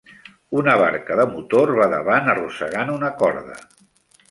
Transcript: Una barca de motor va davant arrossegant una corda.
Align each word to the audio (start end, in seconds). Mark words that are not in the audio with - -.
Una 0.61 0.73
barca 0.81 1.17
de 1.19 1.25
motor 1.33 1.73
va 1.81 1.87
davant 1.93 2.33
arrossegant 2.35 2.93
una 2.97 3.13
corda. 3.23 3.63